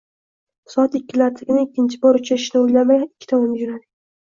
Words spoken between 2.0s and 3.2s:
bor uchrashishni o’ylamay